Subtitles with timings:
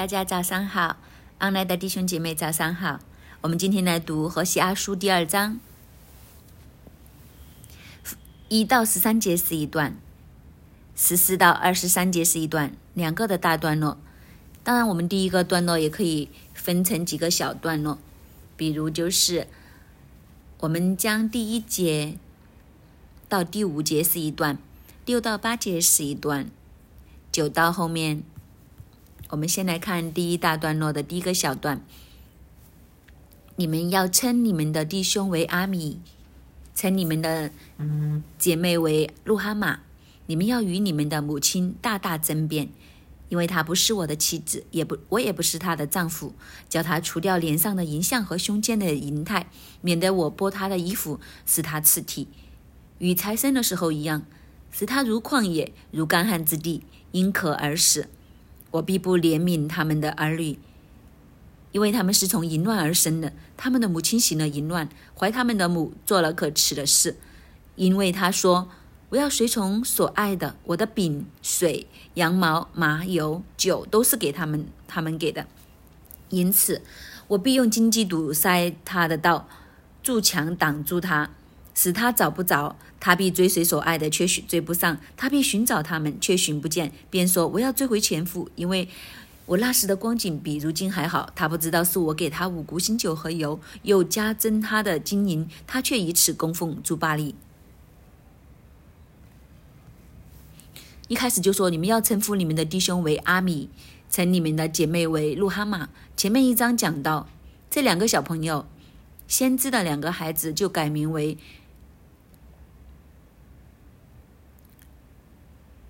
[0.00, 0.96] 大家早上好，
[1.36, 3.00] 安来的弟兄姐妹早上好。
[3.42, 5.60] 我们今天来读《何西阿书》第二章，
[8.48, 9.94] 一到十三节是一段，
[10.96, 13.98] 十四到二十三节是一段，两个的大段落。
[14.64, 17.98] 当然，我们第一个段落也可以分成几个小段落，
[18.56, 19.48] 比如就是
[20.60, 22.16] 我们将第一节
[23.28, 24.56] 到第五节是一段，
[25.04, 26.50] 六到八节是一段，
[27.30, 28.22] 九到后面。
[29.30, 31.80] 我们先来看第一大段落的第一个小段。
[33.54, 36.00] 你们要称你们的弟兄为阿米，
[36.74, 37.52] 称你们的
[38.38, 39.80] 姐妹为路哈玛。
[40.26, 42.70] 你们要与你们的母亲大大争辩，
[43.28, 46.34] 因为她不是我的妻子，也不我也不是她的丈夫。
[46.68, 49.48] 叫她除掉脸上的银像和胸间的银态，
[49.80, 52.26] 免得我剥她的衣服，使她刺体，
[52.98, 54.22] 与财生的时候一样，
[54.72, 58.08] 使她如旷野，如干旱之地，因渴而死。
[58.72, 60.58] 我必不怜悯他们的儿女，
[61.72, 63.32] 因为他们是从淫乱而生的。
[63.56, 67.16] 他们的母亲行了淫乱，怀他们的母做了可耻的事。
[67.76, 68.68] 因为他说
[69.10, 75.46] ：“我要随从所爱的，我的饼、水、羊毛、麻油、酒都是给他们，他们给的。
[76.28, 76.82] 因此，
[77.28, 79.48] 我必用荆棘堵塞他的道，
[80.02, 81.30] 筑墙挡住他。”
[81.74, 86.92] 使他找不着，他必追随所爱的，却寻追不上；他必寻找他们，却寻不见。
[87.08, 88.88] 便说：“我要追回前夫，因为
[89.46, 97.34] 我那时的光景比如今还好。”他不知道是我给他五谷新酒和油，又加增他的金银，他却以此供奉朱巴利。
[101.08, 103.70] 一开始就说：“你们要称呼你们的弟兄为阿米，
[104.10, 107.28] 称你们的姐妹为路哈玛。”前面一章讲到
[107.70, 108.66] 这两个小朋友，
[109.26, 111.38] 先知的两个孩子就改名为。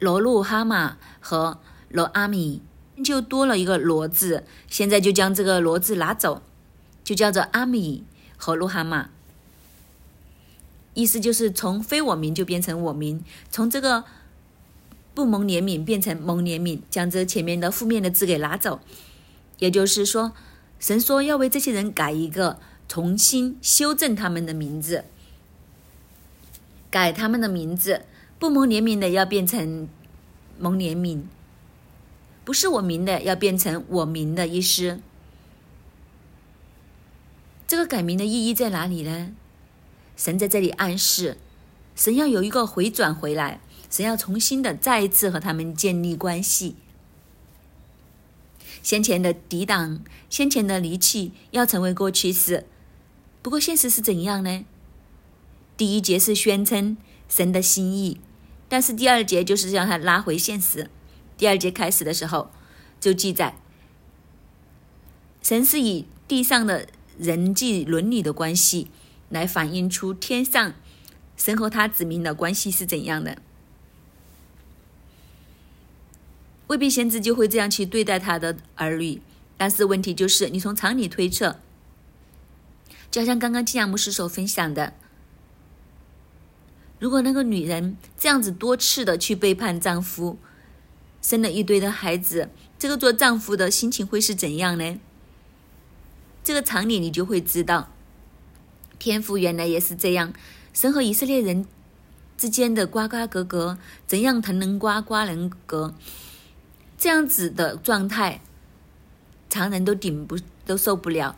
[0.01, 2.63] 罗路哈玛和罗阿米
[3.05, 6.43] 就多了一个罗字，现在就将这个罗字拿走，
[7.05, 8.05] 就叫做阿米
[8.37, 9.11] 和路哈玛。
[10.95, 14.05] 意思就是从非我名就变成我名，从这个
[15.15, 18.81] 不蒙怜悯变成蒙怜悯，将这前面的负面的字给拿走。
[19.59, 20.33] 也就是说，
[20.79, 22.59] 神说要为这些人改一个，
[22.89, 25.05] 重新修正他们的名字，
[26.91, 28.07] 改他们的名字。
[28.39, 29.87] 不蒙怜悯的要变成
[30.61, 31.23] 蒙怜悯，
[32.45, 35.01] 不是我名的要变成我名的意思。
[37.67, 39.33] 这个改名的意义在哪里呢？
[40.17, 41.39] 神在这里暗示，
[41.97, 46.77] 神要有一个回转回来，神要重新的再一次和他们建立关系。
[48.83, 52.67] 先前的抵挡，先前的离弃，要成为过去式。
[53.41, 54.65] 不过现实是怎样呢？
[55.79, 56.99] 第一节是宣称
[57.29, 58.21] 神的心意。
[58.71, 60.89] 但是第二节就是让他拉回现实。
[61.37, 62.53] 第二节开始的时候
[63.01, 63.57] 就记载，
[65.43, 66.87] 神是以地上的
[67.19, 68.89] 人际伦理的关系
[69.29, 70.75] 来反映出天上
[71.37, 73.39] 神和他子民的关系是怎样的。
[76.69, 79.21] 未必先知就会这样去对待他的儿女，
[79.57, 81.59] 但是问题就是你从常理推测，
[83.11, 84.95] 就像刚刚金阳牧师所分享的。
[87.01, 90.39] 如果那个女人这样子多次的去背叛丈夫，
[91.23, 95.01] 生了一堆的孩子，这个做丈夫的心情会是怎样呢？
[96.45, 97.91] 这个常理你就会知道，
[98.99, 100.35] 天父原来也是这样，
[100.75, 101.67] 神和以色列人
[102.37, 105.95] 之间的瓜瓜格格，怎样藤能瓜瓜能格，
[106.99, 108.43] 这样子的状态，
[109.49, 111.35] 常人都顶不都受不了。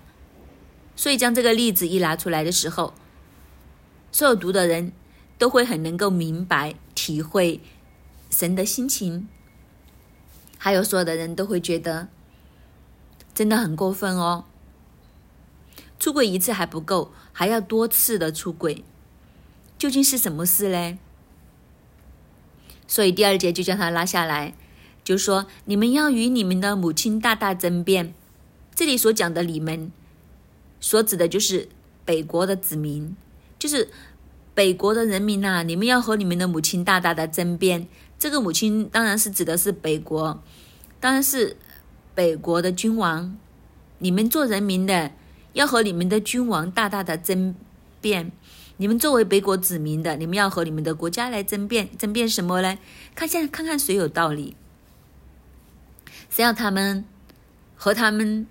[0.96, 2.94] 所以将这个例子一拿出来的时候，
[4.10, 4.92] 所有读的人。
[5.42, 7.60] 都会很能够明白、体会
[8.30, 9.26] 神的心情，
[10.56, 12.06] 还有所有的人都会觉得
[13.34, 14.44] 真的很过分哦。
[15.98, 18.84] 出轨一次还不够，还要多次的出轨，
[19.76, 20.98] 究竟是什么事嘞？
[22.86, 24.54] 所以第二节就将他拉下来，
[25.02, 28.14] 就说你们要与你们的母亲大大争辩。
[28.76, 29.90] 这里所讲的你们，
[30.78, 31.68] 所指的就是
[32.04, 33.16] 北国的子民，
[33.58, 33.88] 就是。
[34.54, 37.88] 北国的人民呐，你们要和你们的母亲大大的争辩。
[38.18, 40.42] 这个母亲当然是指的是北国，
[41.00, 41.56] 当然是
[42.14, 43.36] 北国的君王。
[43.98, 45.12] 你们做人民的
[45.54, 47.54] 要和你们的君王大大的争
[48.00, 48.32] 辩。
[48.78, 51.88] 你们作为北国子民的，你们要和你们的国家来争辩。
[51.96, 52.78] 争辩什么呢？
[53.14, 54.56] 看现在看看谁有道理。
[56.28, 57.04] 谁要他们
[57.76, 58.46] 和他们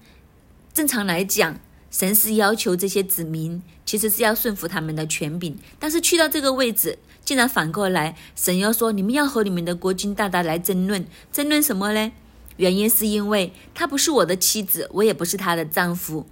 [0.73, 1.59] 正常来讲。
[1.89, 12.13] 神是要求这些子民，其实是要顺服他们的权柄，但是去到这个位置，竟然反过来，神要说：你们要和你们的国君大大来争论，争论什么呢？
[12.55, 16.25] 原因是因为她不是我的妻子，我也不是她的丈夫。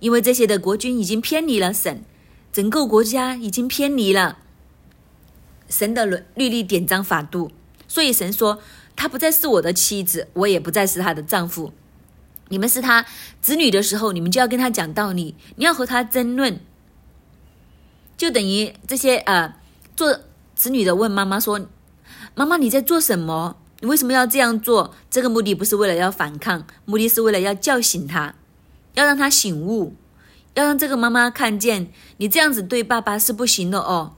[0.00, 2.02] 因为这些的国君已经偏离了神，
[2.50, 4.38] 整个国家已经偏离了
[5.68, 7.50] 神的律律例典章法度，
[7.86, 8.62] 所以神说
[8.96, 11.74] 她不再是我的妻子，我也不再是她的丈夫。
[12.48, 13.04] 你们是他
[13.42, 16.58] 子女的时候，你们就要跟他讲道理，你要和他争论，
[18.22, 19.52] 就等于这些呃，
[19.96, 20.20] 做
[20.54, 21.66] 子女的问妈妈说
[22.36, 23.56] ：“妈妈你在做什么？
[23.80, 28.36] 你为什么要这样做？”这个目的不是为了要反抗，目的是为了要叫醒他，
[28.94, 29.96] 要让他醒悟，
[30.54, 34.14] 要让这个妈妈看见你这样子对爸爸是不行的哦，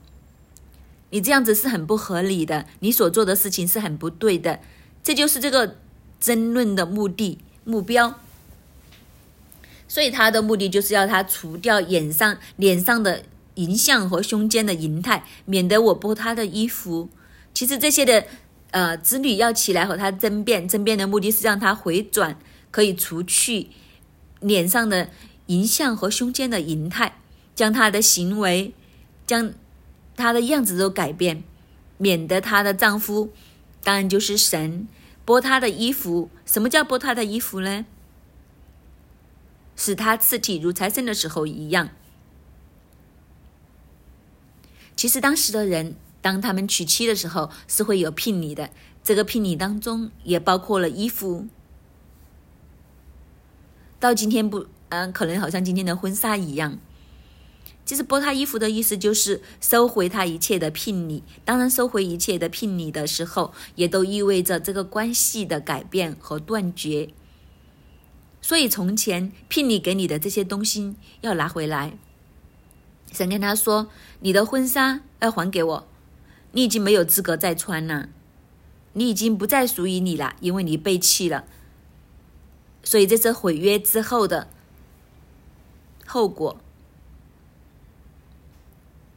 [1.09, 4.61] 你这样子是很不合理的，你所做的事情是很不对的，
[5.03, 5.77] 这就是这个
[6.21, 8.21] 争论的目的目标。
[9.89, 13.23] 所以他的目的就是要他除掉眼上、脸上的
[13.55, 17.09] 淫相和胸间的淫态，免得我剥他的衣服。
[17.53, 18.27] 其实这些的
[18.73, 22.39] 呃子女要起来和他争辩，争辩的目的是让他回转，
[22.71, 23.69] 可以除去
[24.41, 25.11] 脸上的
[25.47, 27.19] 淫相和胸间的淫态，
[27.55, 28.75] 将他的行为、
[29.27, 29.53] 将
[30.17, 31.45] 他的样子都改变，
[31.99, 33.31] 免得她的丈夫，
[33.83, 34.89] 当然就是神
[35.25, 36.29] 剥她的衣服。
[36.45, 37.87] 什么叫剥她的衣服呢？
[39.77, 41.89] 使他次体如财神的时候一样。
[44.97, 48.71] 其实当时的人，当他们娶妻的时候，是会有聘礼的。
[49.03, 51.47] 这个聘礼当中也包括了衣服。
[54.01, 56.79] 到今天不，嗯，可能好像今天的婚纱一样。
[57.85, 61.23] 其实剥他衣服的意思就是收回他一切的聘礼。
[61.45, 67.11] 当然，收回一切的聘礼的时候，也都意味着这个关系的改变和断绝。
[68.41, 71.99] 所以，从前聘礼给你的这些东西要拿回来。
[73.15, 73.89] 神跟他说
[74.21, 75.89] ：“你的婚纱要还给我，
[76.53, 78.09] 你已经没有资格再穿了，
[78.95, 81.45] 你已经不再属于你了，因为你背弃了。
[82.83, 84.49] 所以这是毁约之后的
[86.05, 86.61] 后果，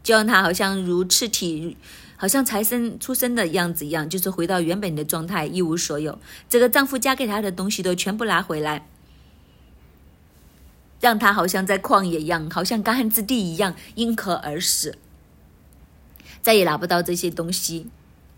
[0.04, 1.76] 就让他好像如赤体，
[2.16, 6.20] 好像才生出生的样子一样，就是回到原本的状态，一无所有。
[6.48, 8.88] 这个丈夫嫁给他的东西都全部拿回来。”
[11.00, 14.98] 让他好像在旷野一样，好像干旱之地一样，因渴而死，
[16.42, 17.88] 再也拿不到这些东西。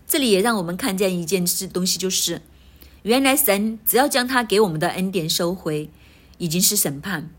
[0.06, 2.42] 这里也让我们看见一件事东西，就是
[3.02, 5.88] 原来神只要将他给我们的恩典收回，
[6.38, 7.30] 已经是审判。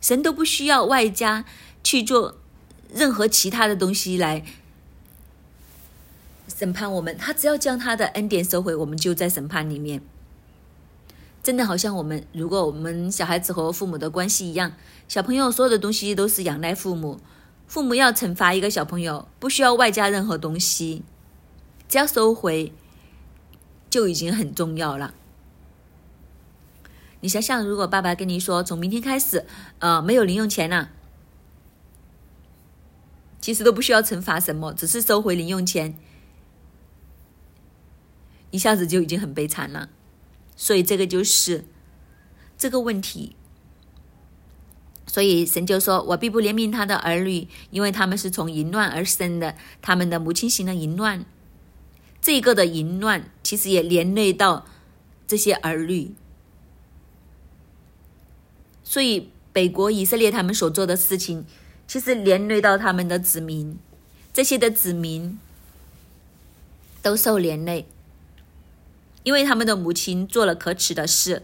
[0.00, 1.44] 神都不需要外加
[1.84, 2.38] 去做
[2.92, 4.42] 任何其他的东西来
[6.48, 10.00] 审判我们，他只要将他的恩典收回，我们就在审判里面。
[11.42, 14.72] 真的好像我们，如果我们小孩子和父母的关系一样，
[15.08, 17.18] 小朋友所有的东西都是仰赖父母，
[17.66, 21.02] 父母要惩罚一个小朋友，不需要外加任何东西，
[21.88, 22.72] 只要收回
[23.88, 25.14] 就已经很重要了。
[27.22, 29.46] 你想想，如果爸爸跟你说，从明天开始，
[29.78, 30.90] 呃，没有零用钱了，
[33.40, 35.96] 其实都不需要惩罚什么，只是收回零用钱，
[38.50, 39.88] 一下子就已经很悲惨了。
[40.60, 41.64] 所以这个就是
[42.58, 43.34] 这个问题。
[45.06, 51.24] 所以神就说：“我必不怜悯他的儿女，因为他们是从淫乱而生的，他们的母亲行了淫乱。
[52.20, 54.66] 这个的淫乱其实也连累到
[55.26, 56.14] 这些儿女。
[58.84, 61.46] 所以北国以色列他们所做的事情，
[61.88, 63.78] 其实连累到他们的子民，
[64.34, 65.38] 这些的子民
[67.00, 67.86] 都受连累。”
[69.22, 71.42] 因为他们的母亲做了可耻的事，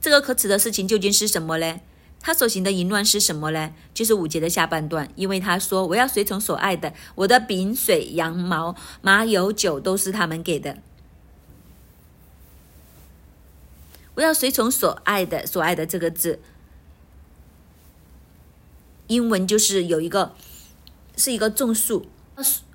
[0.00, 1.80] 这个可耻的事情究竟是什么呢？
[2.20, 3.72] 他所行的淫乱是什么呢？
[3.92, 5.10] 就是五节的下半段。
[5.14, 10.78] 因为他说：“我要随从所爱的，我的饼、水、羊毛、麻油、酒都是他们给的。
[14.14, 16.40] 我要随从所爱的，所爱的这个字，
[19.08, 20.34] 英文就是有一个
[21.16, 22.06] 是一个众数。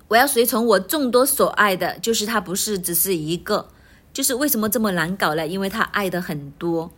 [0.08, 3.68] 我要随从我众多所爱的，就是他不是只是一个。”
[4.12, 5.46] 就是为什么这么难搞呢？
[5.46, 6.90] 因为他爱的很多，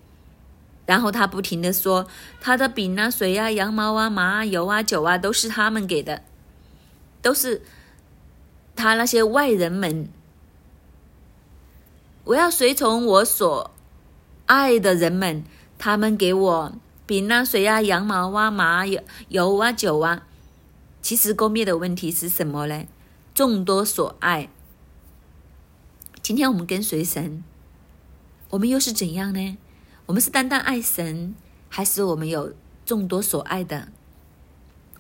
[0.87, 2.07] 然后他不停的说
[2.41, 6.23] 他的饼啊、水啊、羊毛啊、麻油啊、酒啊都是他们给的，
[7.21, 7.63] 都是
[8.75, 10.09] 他那些外人们。
[12.25, 13.71] 我要随从我所
[14.47, 15.45] 爱的人们，
[15.77, 16.73] 他们给我
[17.05, 20.23] 饼啊、水啊、羊毛啊、麻油油啊、酒啊。
[21.03, 22.85] 其实勾灭的问题是什么呢？
[23.35, 24.49] 众多所爱。
[26.23, 27.43] 今天我们跟随神，
[28.51, 29.59] 我们又是怎样呢？
[30.07, 31.35] 我们是单单爱神，
[31.69, 32.53] 还是我们有
[32.87, 33.89] 众多所爱的？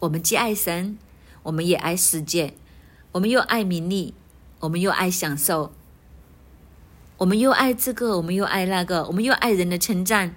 [0.00, 0.98] 我们既爱神，
[1.44, 2.54] 我们也爱世界；
[3.12, 4.14] 我们又爱名利，
[4.58, 5.70] 我们又爱享受；
[7.18, 10.34] 我们又爱这个，我们又爱那个，我们又爱人的称赞，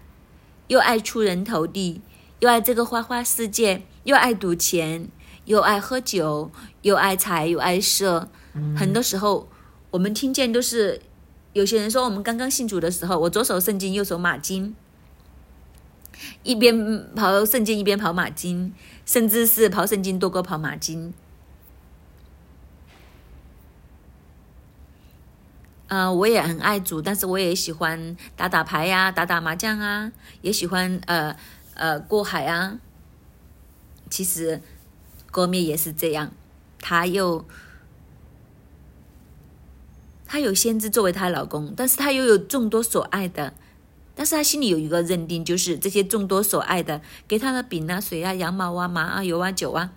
[0.68, 2.02] 又爱出人头地，
[2.42, 5.10] 又爱这个花花世界，又爱赌钱，
[5.46, 6.52] 又爱喝酒，
[6.84, 8.30] 又爱财，又爱色。
[8.78, 9.50] 很多时候，
[9.96, 11.02] 我们听见都是
[11.54, 14.76] 有些人说，我们刚刚信主的时候，我左手圣经，右手马经，
[16.44, 18.74] 一边跑圣经一边跑马经，
[19.06, 21.14] 甚至是跑圣经多过跑马经。
[25.88, 30.12] 啊，我也很爱煮，但是我也喜欢打打牌呀，打打麻将啊，
[30.42, 31.34] 也喜欢呃
[31.74, 32.82] 呃过海啊。
[34.10, 34.62] 其实，
[35.32, 36.34] 郭灭也是这样，
[36.82, 37.46] 他又
[40.26, 43.54] 她有先知作为她老公，但是她又有众多所爱的，
[44.14, 49.92] 但是她心里有一个认定，就是这些众多所爱的给她的饼啊、水啊、羊毛啊、麻啊、油啊、酒啊。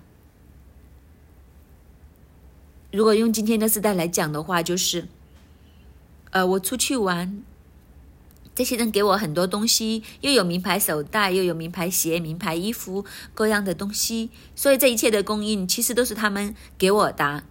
[2.91, 5.07] 如果用今天的时代来讲的话，就是。
[6.31, 7.41] 呃，我出去玩，
[8.53, 17.45] 这些人给我很多东西，又有名牌手袋，又有名牌鞋、名牌衣服，各样的东西，所以这一切的供应其实都是他们给我的。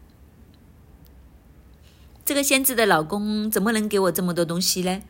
[2.29, 5.01] 这个先知的老公怎么能给我这么多东西呢？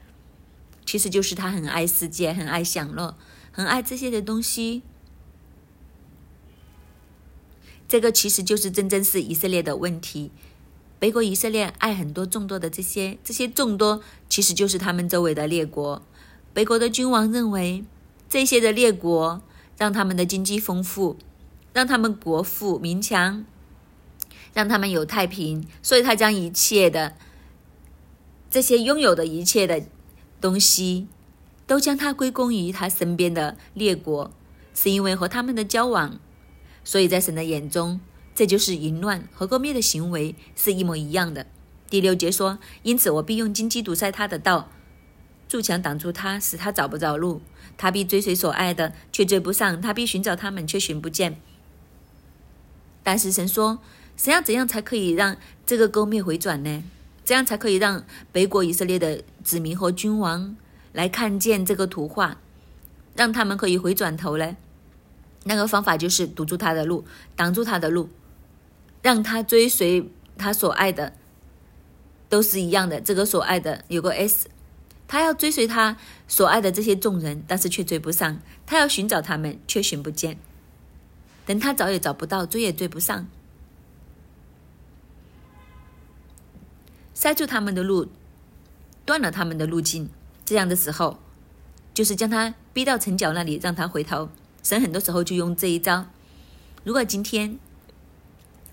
[0.87, 3.17] 其实就是他很爱世界，很爱享乐，
[3.51, 4.83] 很爱这些的东西。
[7.89, 10.31] 这个其实就是真正是以色列的问题。
[11.01, 16.01] 北国以色列爱很多众多的这些，这些众多其实就是他们周围的列国。
[16.55, 17.85] 北国的君王认为
[18.29, 19.43] 这些的列国
[19.77, 21.17] 让他们的经济丰富，
[21.73, 23.45] 让他们国富民强，
[24.55, 27.15] 让他们有太平，所以他将一切的
[28.51, 29.83] 这些拥有的一切的
[30.41, 31.07] 东西，
[31.67, 34.31] 都将它归功于他身边的列国，
[34.75, 36.19] 是因为和他们的交往，
[36.83, 38.01] 所以在神的眼中。
[38.35, 41.45] 这就是淫乱和割灭的行为是一模一样的。
[41.91, 44.71] 第六节说：“因此我必用荆棘堵塞他的道，
[45.49, 47.43] 筑墙挡住他，使他找不着路。
[47.77, 51.41] 他必追随所爱的，却追不上；他必寻找他们，却寻不见。”
[53.03, 53.81] 但是神说
[54.19, 56.83] ：“怎样怎样才可以让这个割灭回转呢？
[57.25, 60.57] 这样才可以让北国以色列的子民和君王
[60.93, 62.39] 来看见这个图画，
[63.15, 64.57] 让他们可以回转头呢？
[65.45, 67.05] 那个方法就是堵住他的路，
[67.37, 68.11] 挡住他的路。”
[69.01, 71.13] 让他追随他所爱的，
[72.29, 73.01] 都是一样的。
[73.01, 74.49] 这个所爱的有个 S，
[75.07, 75.97] 他要追随他
[76.27, 80.37] 所爱的这些众人，但是却追不上；他要寻找他们，却寻不见。
[81.47, 83.29] 等他找也找不到，追也追不上，
[87.19, 88.07] 塞住他们的路，
[89.05, 90.09] 断了他们的路径。
[90.45, 91.19] 这样的时候，
[91.93, 94.29] 就是将他逼到城角那里，让他回头。
[94.63, 96.07] 神很多时候就用这一招。
[96.85, 97.59] 如果今天，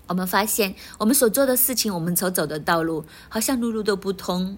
[0.06, 4.56] 我们发现，我们所做的事情，我们所走的道路，好像路路都不通，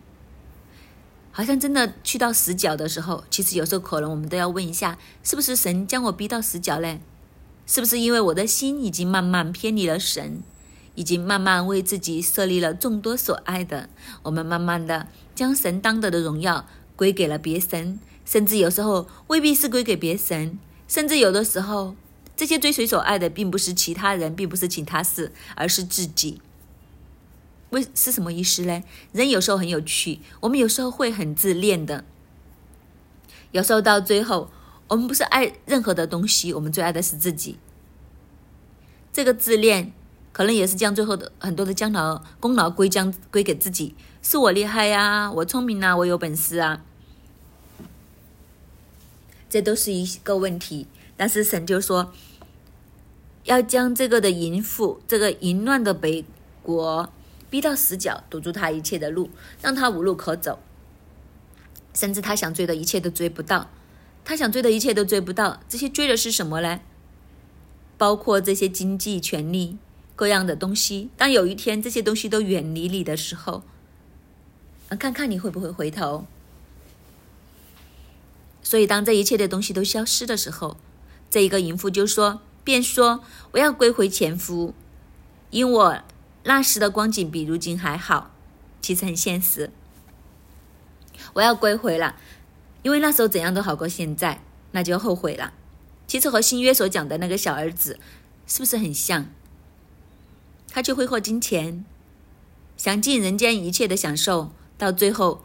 [1.32, 7.00] 好像真的去到死角的时候，其实有时候可能我们都要问一下，是不是神将我逼到死角嘞？
[7.64, 10.42] 是不是因为我的心已经慢慢偏离了神，
[10.98, 13.88] 已经慢慢为自己设立了众多所爱的？
[14.24, 21.94] 我们慢慢的将神当得的荣耀归给了别神，甚至有时候未必是归给别神，甚至有的时候。
[22.34, 26.40] 这些追随所爱的，并不是其他人，并不是其他事，而是自己。
[27.70, 28.80] 为是什么意思呢？
[29.10, 32.04] 人有时候很有趣，我们有时候会很自恋的。
[33.50, 34.52] 有时候到最后，
[34.86, 37.58] 我们不是爱任何的东西，我们最爱的是自己。
[39.12, 39.92] 这个自恋，
[40.38, 46.84] 可能也是将最后的很多的将劳功劳归将归给自己，是我厉害呀，我聪明啊，我有本事啊，
[49.50, 50.86] 这都是一个问题。
[51.16, 52.12] 但是神就说。
[53.44, 56.22] 要将这个的淫妇，这个淫乱的北
[56.62, 57.10] 国
[57.48, 59.30] 逼到死角，堵住他一切的路，
[59.62, 60.58] 让他无路可走，
[61.94, 63.70] 甚至他想追的一切都追不到，
[64.22, 65.60] 他想追的一切都追不到。
[65.66, 66.80] 这些追的是什么呢？
[67.96, 69.78] 包括这些经济、权利、
[70.18, 71.10] 各样的东西。
[71.16, 73.62] 当有一天这些东西都远离你的时候，
[74.98, 76.26] 看看你会不会回头。
[78.60, 80.76] 所以，当这一切的东西都消失的时候，
[81.30, 82.40] 这一个淫妇就说。
[82.64, 84.74] 便说：“我要归回前夫，
[85.48, 86.02] 因我
[86.44, 88.30] 那时的光景比如今还好。
[88.82, 89.70] 其实很现实，
[91.32, 92.16] 我要归回了，
[92.82, 95.54] 因为那时候怎样都好过现在，那就后悔了。
[96.06, 97.98] 其实和新约所讲的那个小儿子
[98.46, 99.30] 是不是很像？
[100.70, 101.84] 他去挥霍金钱，
[102.76, 105.44] 享尽人间一切的享受，到最后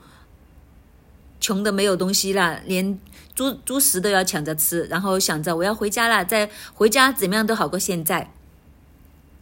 [1.39, 2.99] 穷的没有东西了，连……”
[3.35, 8.31] 猪猪食都要抢着吃，然后想着我要回家了，再回家怎么样都好过现在。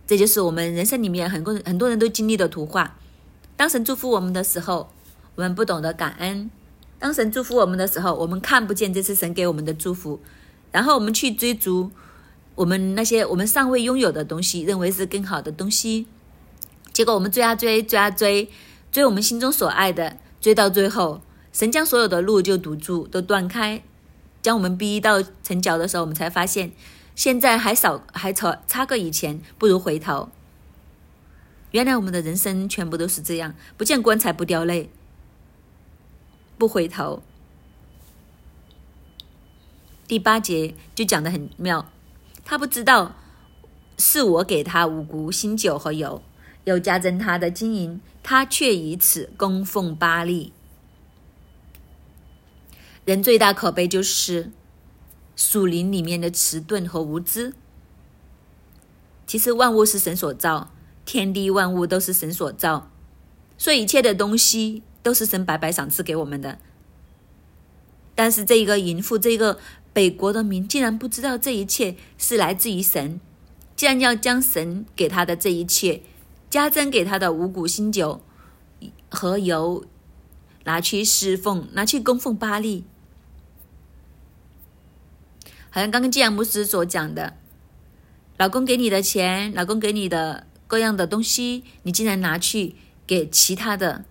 [0.07, 2.97] 这就是我们人生里面很多很多人都经历的图画。
[3.57, 4.89] 当神祝福我们的时候，
[5.35, 6.49] 我们不懂得感恩。
[6.99, 10.21] 当神祝福我们的时候，我们看不见这是神给我们的祝福，
[10.71, 11.91] 然后我们去追逐
[12.61, 16.05] 我们那些我们尚未拥有的东西，认为是更好的东西。
[16.93, 18.49] 结果我们追啊追，追啊追，
[18.91, 23.81] 追我们心中所爱的，追到最后，神将所有的路就堵住，都断开，
[24.43, 26.71] 将我们逼到城角的时候，我们才发现，
[27.15, 30.29] 现在还少还差差个以前，不如回头。
[31.71, 34.91] 原来我们的人生全部都是这样，不见棺材不掉泪。
[36.59, 37.23] 不回头。
[40.07, 41.89] 第八节就讲的很妙，
[42.43, 43.15] 他不知道
[43.97, 46.21] 是我给他五谷、新酒和油，
[46.65, 50.53] 又加增他的金银，他却以此供奉巴利。
[53.05, 54.51] 人最大可悲就是
[55.35, 57.53] 树林里面的迟钝和无知。
[59.25, 60.71] 其实万物是神所造，
[61.05, 62.91] 天地万物都是神所造，
[63.57, 64.83] 所以一切的东西。
[65.03, 66.59] 都是神白白赏赐给我们的，
[68.13, 69.57] 但是这一个淫妇，这个
[69.93, 73.19] 北国的民，竟然不知道这一切是来自于神，
[73.75, 76.01] 竟然要将神给他的这一切，
[76.49, 78.21] 加增给他的五谷新酒
[79.09, 79.85] 和油，
[80.63, 82.85] 拿去侍奉，拿去供奉巴利。
[85.69, 87.37] 好像刚刚季阳牧师所讲的，
[88.37, 92.75] 老公给你的钱，老公给你的各样的东西，你竟然拿去
[93.07, 94.05] 给其他的。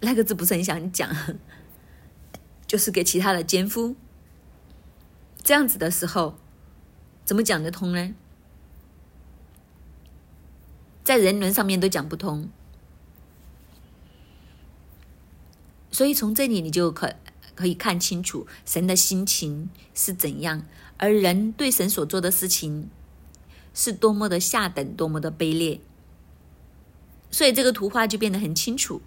[0.00, 1.10] 那个字不是很想讲，
[2.68, 3.96] 就是给其他的奸夫，
[5.42, 6.38] 这样子的时候，
[7.24, 8.14] 怎么讲得通呢？
[11.02, 12.50] 在人伦上面都讲不通，
[15.90, 17.14] 所以从这里你就可
[17.54, 20.66] 可以看清楚神的心情是怎样，
[20.98, 22.90] 而人对神所做的事情
[23.72, 25.80] 是多么的下等，多么的卑劣，
[27.30, 29.00] 所以这个图画就变得很清楚。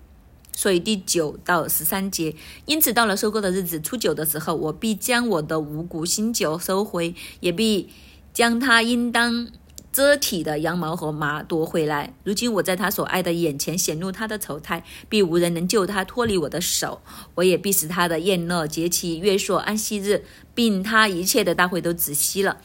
[0.53, 7.89] 所以第九到十三节，因此到了收割的日子，初九的时候，我必将我的五谷新酒收回，也必
[8.33, 9.47] 将他应当
[9.91, 12.13] 遮体的羊毛和麻夺回来。
[12.23, 17.01] 如今我在他所爱的眼前显露他的丑态，必无人能救他脱离我的手。
[17.35, 20.23] 我也必使他的宴乐节期、月朔、安息日，
[20.53, 22.57] 并他一切的大会都止息了。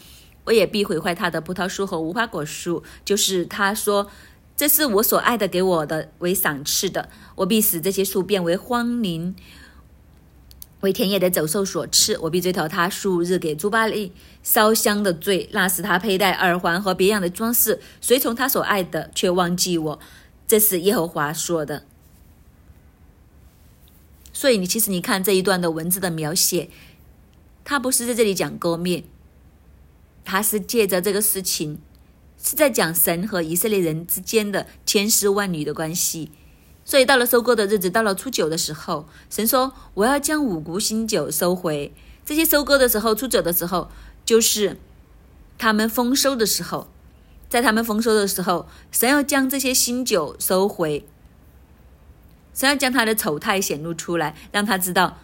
[0.45, 4.11] 我也必毁坏他的葡萄树和无花果树，就是他说。
[4.57, 7.11] 这是我所爱的，给我的为赏赐的。
[7.35, 9.37] 我必使这些树变为荒林，
[10.81, 12.16] 为田野的走兽所吃。
[12.21, 20.01] 我必追讨他数日给朱巴利烧香的罪，那时他佩戴耳环和别样的装饰，随从他所爱的，却忘记我。
[20.49, 21.85] 这是耶和华说的。
[24.33, 26.71] 所以你其实你看这一段的文字的描写，
[27.62, 29.05] 他不是在这里讲割灭，
[30.25, 31.81] 他是借着这个事情。
[32.42, 36.31] 是在讲神和以色列人之间的千丝万缕的关系，
[36.85, 41.92] 所以到了收割的日子，到了初九的时候，神说：“我要将五谷新酒收回。”
[42.25, 43.90] 这些收割的时候，初九的时候，
[44.25, 44.79] 就是
[45.59, 46.88] 他们丰收的时候，
[47.49, 51.07] 在他们丰收的时候，神要将这些新酒收回，
[52.53, 55.18] 神要将他的丑态显露出来，让他知道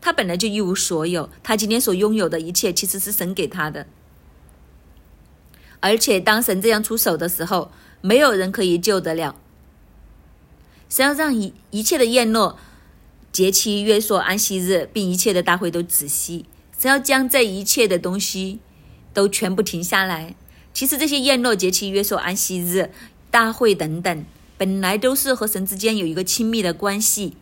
[0.00, 3.86] 他本来就一无所有，他今天所拥有的一切其实是神给他的。
[5.80, 9.36] 而且当神这样出手的时候，没有人可以救得了。
[10.88, 12.58] 神要让一一切的宴乐、
[13.32, 16.46] 节期、约束、安息日，并一切的大会都止息。
[16.78, 18.58] 神要将这一切的东西
[19.12, 20.34] 都全部停下来。
[20.72, 22.90] 其实这些宴乐、节期、约束、安息日、
[23.30, 24.24] 大会等等，
[24.56, 27.36] 本来都是和神之间有一个亲密的关系。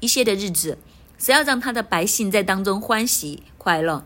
[0.00, 0.78] 一些的日子，
[1.18, 4.04] 神要让他的百姓在当中欢喜快乐。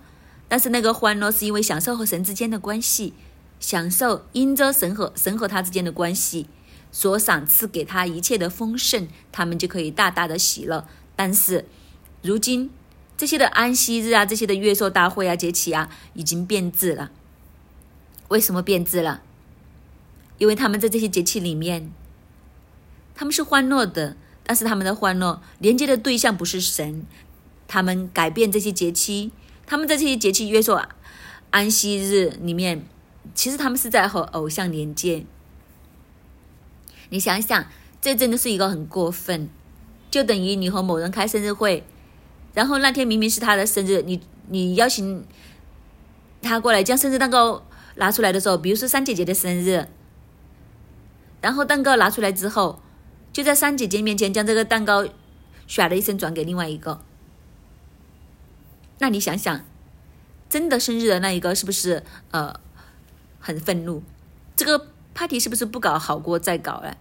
[0.48, 3.14] 但是那个欢乐是因为享受和神之间的关系，
[3.58, 6.46] 享受因着神和神和他之间的关系
[6.92, 10.86] 所赏赐给他一切的丰盛，他们就可以大大的喜乐。
[11.16, 11.66] 但是
[12.22, 12.70] 如今
[13.16, 17.10] 这些的安息日啊，这些的月朔大会啊、节期啊，已经变质了。
[18.28, 19.22] 为什么变质了？
[20.38, 21.90] 因为他们在这些节气里面，
[23.14, 27.06] 他们是欢乐的，但是他们的欢乐连接的对象不是神，
[27.66, 29.30] 他们改变这些节期。
[29.66, 30.78] 他们在这些节气约束
[31.50, 32.84] 安息日里面，
[33.34, 35.24] 其实他们是在和偶像连接。
[37.10, 37.66] 你想想，
[38.00, 39.48] 这真的是一个很过分，
[40.10, 41.84] 就等于你和某人开生日会，
[42.52, 45.24] 然后那天明明是他的生日，你你邀请
[46.42, 47.64] 他过来将生日蛋糕
[47.96, 49.86] 拿出来的时候，比如说三姐姐的生日，
[51.40, 52.82] 然后蛋糕拿出来之后，
[53.32, 55.06] 就在三姐姐面前将这个蛋糕
[55.68, 57.00] 唰的一声转给另外一个。
[58.98, 59.64] 那你想想，
[60.48, 62.54] 真的生日的那一个是不是呃
[63.40, 64.02] 很愤怒？
[64.56, 66.96] 这个 party 是不是不搞好过再搞了？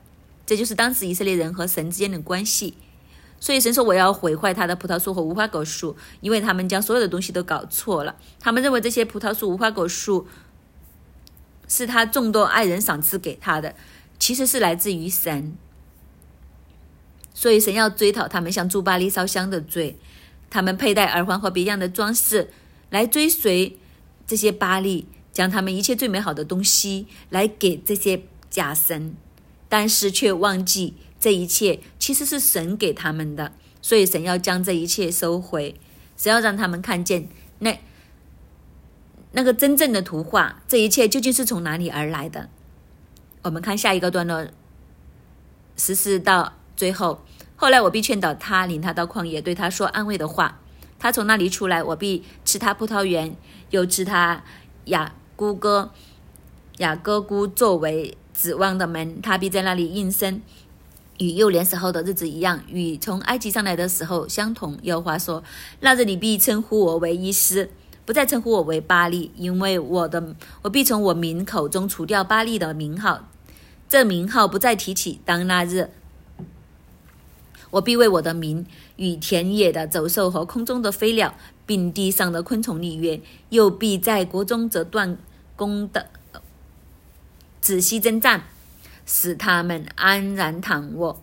[0.46, 2.76] 这就是当时以色列人和神之间的关系。
[3.40, 8.16] 所以神说：“我要毁坏他的葡萄树和无花果树，因为他们将所有的东西都搞错了。
[8.40, 10.28] 他们认为这些葡萄树、无花果树
[11.68, 13.76] 是他众多爱人赏赐给他的，
[14.18, 15.58] 其实是来自于神。
[17.34, 20.00] 所以神要追讨他们向朱巴利烧香的罪。
[20.54, 22.52] 他们佩戴耳环和别样的装饰，
[22.92, 23.76] 来追随
[24.28, 29.16] 这些巴利，将他们一切最美好的东西来给这些假神，
[29.68, 35.74] 但是却忘记。”这一切其实是神给他们的，所以神要将这一切收回，
[36.16, 37.28] 神要让他们看见
[37.60, 37.80] 那
[39.32, 42.50] 那个真正的图画，这一切究竟是从哪里而来的。
[43.42, 44.46] 我们看下一个段落，
[45.76, 47.26] 十四到最后。
[47.63, 50.60] 后来我必劝导他，领他到旷野，对他说安慰的话。
[50.99, 53.38] 他从那里出来，我必吃他葡萄园，
[53.69, 54.43] 又吃他
[54.88, 55.89] 雅姑哥
[56.80, 60.41] 雅各姑作为指望的门，他必在那里应声。
[61.19, 64.78] 与幼年时候的日子一样，与从埃及上来的时候相同。
[64.82, 65.41] 耶和华说
[65.80, 67.69] ：“那日你必称呼我为伊斯，
[68.04, 73.30] 不再称呼我为巴利，因为我的我必从我民口中除掉巴利的名号，
[73.88, 75.21] 这名号不再提起。
[75.23, 75.91] 当那日，
[77.74, 85.18] 我必为我的民与田野的走兽和空中的飞鸟，并地上的昆虫立约，又必在国中折断
[85.56, 86.10] 弓的，
[87.62, 88.46] 仔细征战。”
[89.06, 91.22] 使他们安然躺卧，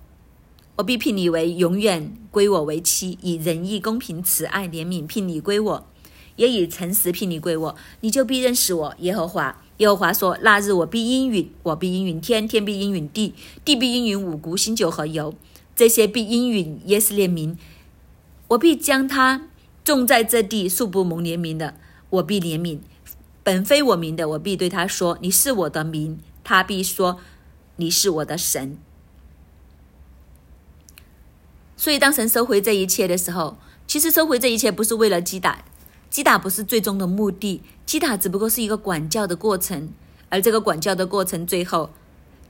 [0.76, 5.86] 我必聘你为永远归我为妻，以仁义、公平、慈爱、怜悯聘你归我，
[6.36, 9.62] 也以诚实聘你归我，你就必认识我耶和华。
[9.78, 13.32] 耶和华说：那日我必应允，我必应允天，天必应允地，
[13.64, 15.34] 地必应允五谷、新酒和油，
[15.74, 17.56] 这些必应允耶斯列民。
[18.48, 19.48] 我必将他
[19.84, 21.74] 种在这地，素不蒙怜悯的，
[22.10, 22.78] 我必怜悯；
[23.42, 26.18] 本非我民的，我必对他说：你是我的民。
[26.42, 27.20] 他必说。
[27.76, 28.76] 你是我的神，
[31.78, 33.56] 所以当神收回这一切的时候，
[33.86, 35.64] 其实收回这一切不是为了击打，
[36.10, 39.88] 击打不是最终的目的，击打只不过是一个管教的过程，
[40.28, 41.88] 而这个管教的过程最后，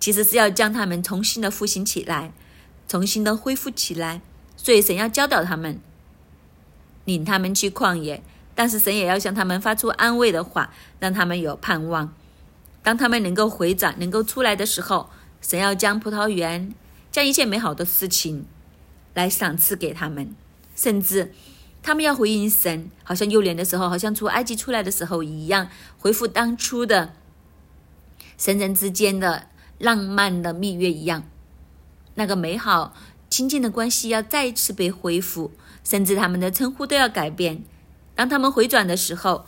[0.01, 2.33] 其实是要将他们重新的复兴起来，
[2.91, 4.21] 重新的恢复起来。
[4.57, 5.79] 所以神要教导他们，
[7.05, 8.23] 领他们去旷野，
[8.55, 12.13] 但是神也要向他们发出安慰的话，让他们有盼望。
[12.83, 15.09] 当他们能够回转、能够出来的时候。
[15.43, 16.75] 神要将葡萄园、
[17.11, 18.45] 将一切美好的事情
[19.15, 20.37] 来赏赐给他们，
[20.77, 21.33] 甚至
[21.83, 27.15] 他们要回应神，好像幼年的时候，好像出埃及出来的时候一样，恢复当初的
[28.37, 29.47] 神人之间的
[29.79, 31.25] 浪漫的蜜月一样，
[32.21, 32.95] 那个美好
[33.31, 35.53] 亲近的关系要再一次被恢复，
[35.83, 37.65] 甚至他们的称呼都要改变。
[38.15, 39.47] 当他们回转的时候，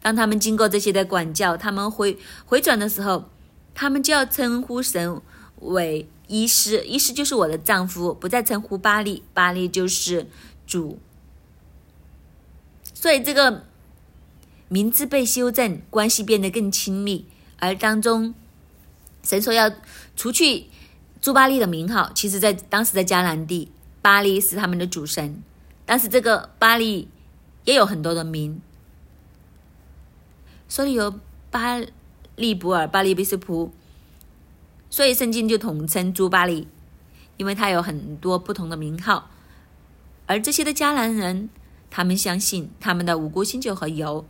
[0.00, 3.28] 当他们经过这些的管教，他们回回转的时候。
[3.74, 5.22] 他们就要称呼神
[5.60, 10.28] 为医师，医师就是我的丈夫，不再称呼巴利，巴利就是
[10.66, 10.98] 主。
[12.92, 13.64] 所以这个
[14.68, 17.24] 名字被修正，关系变得更亲密。
[17.60, 18.34] 而当中，
[19.22, 19.72] 神说要
[20.14, 20.66] 除去
[21.22, 25.42] 朱巴利的名号，其实在当时的迦南地，巴利是他们的主神，
[25.86, 27.08] 但是这个巴利
[27.64, 28.60] 也有很多的名，
[30.68, 31.18] 所以有
[31.50, 31.80] 巴。
[32.34, 33.70] 利布尔、巴利比斯普，
[34.88, 36.66] 所以圣经就统称朱巴利，
[37.36, 39.28] 因为他有很多不同的名号。
[40.26, 41.50] 而这些的迦南人，
[41.90, 44.24] 他们相信他们的五谷新酒和油，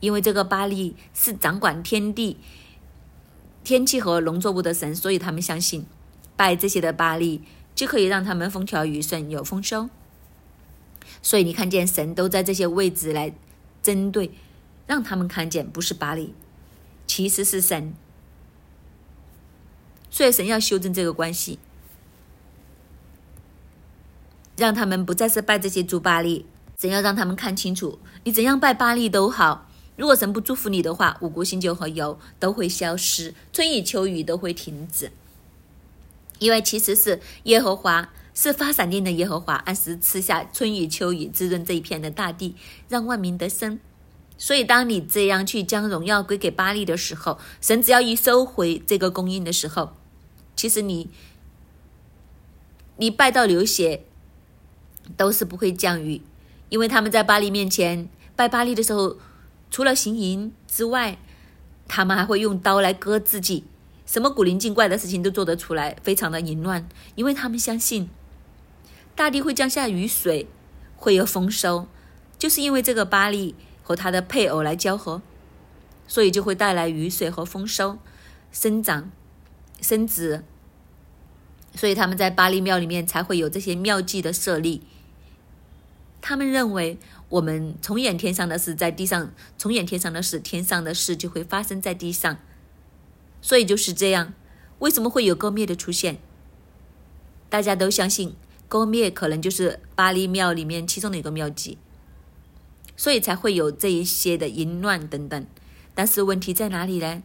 [0.00, 2.38] 因为这个巴利是掌管天地、
[3.64, 5.84] 天气和农作物的神，所以他们相信
[6.36, 7.42] 拜这些的巴利
[7.74, 9.88] 就可以让他们风调雨顺、有丰收。
[11.20, 13.34] 所以你看见神都在这些位置来
[13.82, 14.30] 针对。
[14.86, 16.34] 让他们看见不是巴黎，
[17.06, 17.94] 其实是神。
[20.10, 21.58] 所以神要修正这个关系，
[24.58, 26.44] 让他们不再是拜这些猪巴利。
[26.78, 29.70] 神要让他们看清楚，你怎样拜巴利都好。
[29.96, 35.12] 如果神不祝福你的话，五谷、新酒和油都会消失，春雨秋雨都会停止。
[36.40, 42.56] 因为其实是耶和华是发闪电的耶和华，按时赐下春雨秋雨，滋润这一片的大地，
[42.88, 43.78] 让万民得生。
[44.36, 49.94] 所以，当你这样去将荣耀归给巴利的时候，神只要一收回这个供应的时候，
[50.56, 51.08] 其实你
[52.96, 54.04] 你拜到流血
[55.16, 56.20] 都是不会降雨，
[56.68, 59.16] 因为他们在巴利面前拜巴利的时候，
[59.74, 61.18] 除了行淫之外，
[61.88, 63.64] 他们还会用刀来割自己，
[64.06, 68.08] 什么古灵精怪的事情都做得出来，非常的淫乱，因为他们相信
[69.16, 70.46] 大地会降下雨水，
[70.94, 71.88] 会有丰收，
[72.38, 73.56] 就是因为这个巴利。
[73.82, 75.20] 和他的配偶来交合，
[76.06, 77.98] 所以就会带来雨水和丰收、
[78.52, 79.10] 生长。
[79.80, 80.44] 生殖，
[81.74, 84.82] 所以他们在巴黎庙里面才会有这些庙祭的设立。
[86.22, 86.96] 他们认为，
[87.34, 92.38] 我们重演天上的事，在地上重演天上的事，天上的事就会发生在地上。
[93.42, 94.34] 所以就是这样。
[94.78, 96.18] 为什么会有割灭的出现？
[97.48, 98.36] 大家都相信
[98.68, 101.78] 割灭可能就是巴黎庙里面其中的一个庙祭，
[102.96, 105.46] 所以才会有这一些的淫乱等等。
[105.94, 107.22] 但是问题在哪里呢？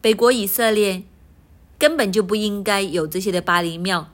[0.00, 1.02] 北国以色列
[1.78, 4.10] 根本就不应该有这些的巴黎庙，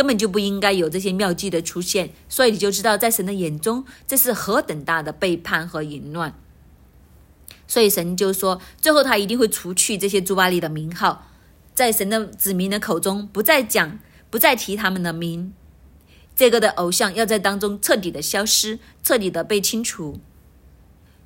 [0.00, 2.08] 根本就不应该有这些妙计的出现。
[2.26, 6.34] 所以你就知道，在神的眼中，这是何等大的背叛和淫乱。
[7.66, 11.28] 所以神就说，最后他一定会除去这些朱巴利的名号，
[11.74, 13.98] 在神的子民的口中不再讲，
[14.30, 15.52] 不再提他们的名。
[16.34, 20.18] 这个的偶像要在当中彻底的消失，彻底的被清除。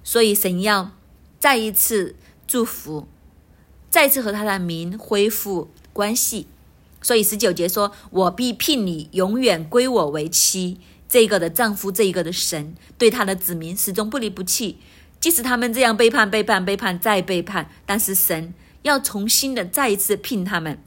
[0.03, 0.91] 所以神要
[1.39, 2.17] 再一次
[2.49, 3.07] 祝福。
[3.89, 6.49] 再次和他的民恢复关系，
[7.05, 14.79] 所以十九节说：“我必聘你永远归我为妻。”这个的丈夫，这一个的神，对他的子民始终不离不弃，
[15.21, 20.83] 即使他们这样背叛、背叛、背叛再背叛，但是神要重新的再一次聘他们，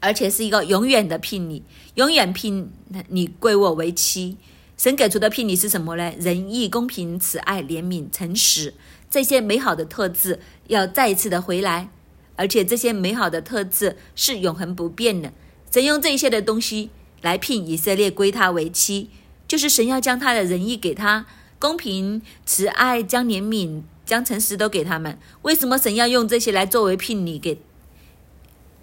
[0.00, 1.64] 而且是一个永远的聘礼，
[1.96, 2.70] 永远聘
[3.08, 4.38] 你归我为妻。
[4.78, 6.14] 神给出的聘礼是什么呢？
[6.18, 8.72] 仁义、公平、慈爱、怜悯、诚实，
[9.10, 11.90] 这些美好的特质要再一次的回来。
[12.36, 15.32] 而且这些美好的特质是永恒不变的。
[15.70, 19.10] 神用这些的东西来聘以色列归他为妻，
[19.48, 21.26] 就是神要将他的仁义给他，
[21.58, 25.18] 公平、慈爱、将怜悯、将诚实都给他们。
[25.42, 27.58] 为什么神要用这些来作为聘礼给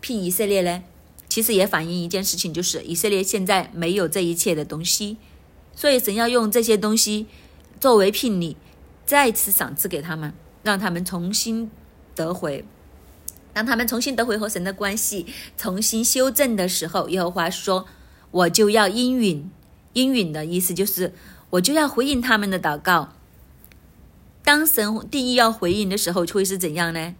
[0.02, 0.84] 聘以色列呢？
[1.30, 5.18] 其实也反映一件事情，就是以色列现在没有这一切的东西，
[5.76, 7.26] 所以神要用这些东西
[7.80, 8.56] 作为聘礼，
[9.04, 11.72] 再次赏赐给他们，让他们重新
[12.13, 12.63] 得回。
[13.54, 17.86] 当他们重新得回和神的关系，重新修正的时候，耶和华说
[18.32, 19.50] ：“我就要应允。”
[19.94, 21.13] 应允的意思就是，
[21.52, 23.13] 我就要回应他们的祷告。
[24.44, 27.13] 当神第一要回应的时候，会是怎样呢？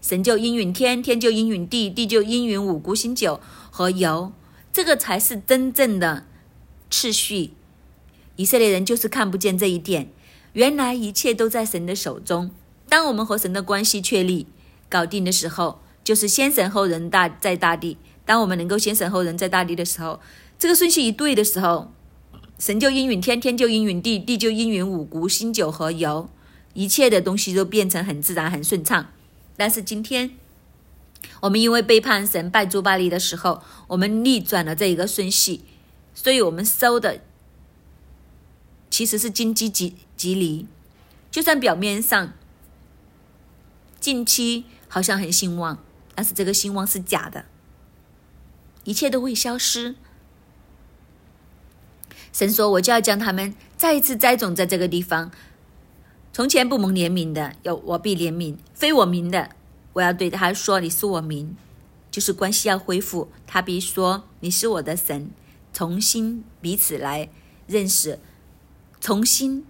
[0.00, 4.32] 神就应允天，天就应允地，地就应允五谷、新酒和油。
[4.72, 6.24] 这个才是真正的
[6.90, 7.50] 次序。
[8.36, 10.10] 以色列人就是看不见这一点。
[10.54, 12.50] 原来一切都在神的手中。
[12.88, 14.46] 当我们和神的关系确立。
[14.94, 17.96] 搞定的时候，就是先神后人大在大地。
[18.24, 20.20] 当我们能够先神后人在大地的时候，
[20.56, 21.90] 这个顺序一对的时候，
[22.60, 26.30] 神就应允天，天就应允地，地就应允五谷、新酒和油，
[26.74, 29.08] 一切的东西都变成很自然、很顺畅。
[29.56, 30.30] 但是今天，
[31.40, 35.62] 我们因为背叛神、拜诸巴利的时候，我们逆转了这一个顺序，
[36.14, 37.20] 所以我们收的
[38.88, 40.68] 其实是荆棘棘棘离，
[41.32, 42.32] 就算表面上
[43.98, 44.66] 近期。
[44.94, 45.76] 好像很兴旺，
[46.14, 47.46] 但是这个兴旺是假的，
[48.84, 49.96] 一切都会消失。
[52.32, 55.32] 神说：“我就要将他们再一次栽种在这个地方。
[56.32, 59.50] 从前不蒙怜悯的，有我必怜悯；非我名的，
[59.94, 61.56] 我要对他说：你是我名。
[62.12, 65.28] 就是关系要恢复，他必说：你是我的神。
[65.72, 67.28] 重新彼此来
[67.66, 68.20] 认识，
[69.00, 69.66] 重新。”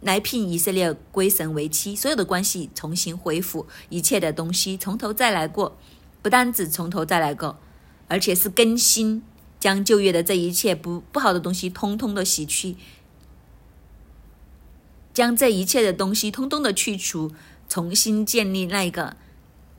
[0.00, 5.76] 来聘以色列归神为妻，所有的关系重新恢复，一切的东西从头再来过，
[6.22, 7.58] 不单只从头再来过，
[8.08, 9.22] 而且是更新，
[9.58, 12.76] 将旧约的这一切不不好的东西通通的洗去，
[15.12, 17.32] 将这一切的东西通通的去除，
[17.68, 19.16] 重新建立那一个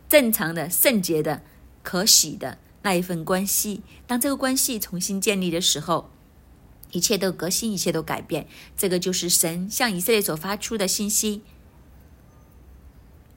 [0.08, 1.42] 正常的、圣洁的、
[1.82, 3.82] 可喜的那一份关系。
[4.06, 6.12] 当这个关系重新建立的时候。
[6.92, 11.42] 一切都革新，一切都改变，这个就是神向以色列所发出的信息。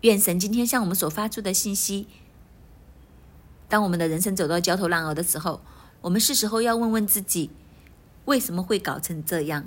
[0.02, 2.06] 愿神今天向我们所发出的信息，
[3.68, 5.62] 当我们的人生走到焦头烂额的时候，
[6.02, 7.50] 我们是时候要问问自己，
[8.26, 9.64] 为什么会搞成这样？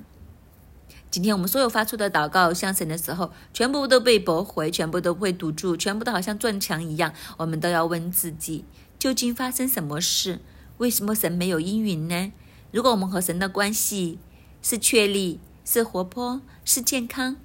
[1.09, 7.13] 今天我们所有发出的祷告向神的时候，全部都被驳回，全部都会堵住，全部都好像撞墙一样。
[7.37, 8.65] 我们都要问自己，
[8.99, 10.41] 究竟发生什么事？
[10.77, 12.31] 为什么神没有应允呢？
[12.71, 14.19] 如果我们和神的关系
[14.61, 17.37] 是确立、是活泼、是健康、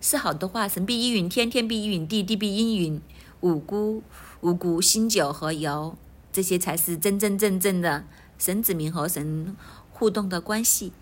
[0.00, 3.00] 是好的话，神必应允天，天必应允地，地必应允
[3.40, 4.02] 五谷、
[4.40, 5.96] 五谷、新酒和油，
[6.32, 8.04] 这些才是真真正正的
[8.38, 9.56] 神子民和神
[9.90, 10.92] 互动的关系。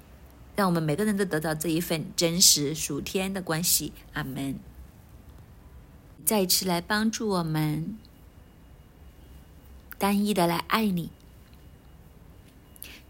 [0.57, 3.93] 让我们每个人都得到这一份真实属天的关系。
[4.13, 4.59] 阿门。
[6.25, 7.97] 再一次来帮助我们，
[9.97, 11.11] 单一的来爱你。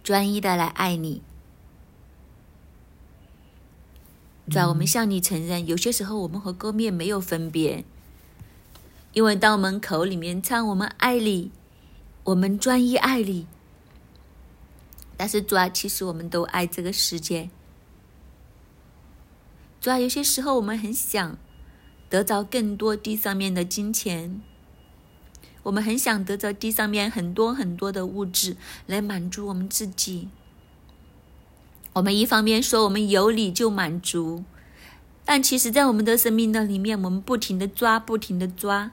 [0.02, 1.22] 专一的来爱你，
[4.48, 7.84] 主要我们向你承认，有些时候我们和割面没有分别，
[9.12, 11.52] 因为当我们口里面唱我们爱你，
[12.24, 13.46] 我们专一爱你，
[15.16, 17.50] 但是主啊，其实我们都爱这个世界。
[19.80, 21.38] 主啊，有些时候我们很想
[22.08, 24.40] 得着更多地上面的金钱，
[25.62, 30.28] 我们很想得着地上面很多很多的物质来满足我们自己。
[31.92, 34.44] 我们一方面说我们有理就满足，
[35.24, 38.92] 但其实，在我们的生命的里面，我们不停的抓，不停的抓。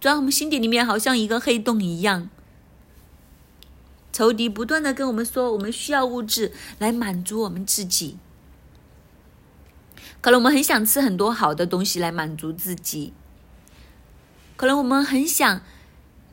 [0.00, 2.30] 抓我们心底里面，好像一个黑洞一样。
[4.12, 8.18] 仇敌不断的跟我们说，我们需要物质来满足我们自己。
[10.24, 13.12] 可能我们很想吃很多好的东西来满足自己，
[14.56, 15.60] 可能我们很想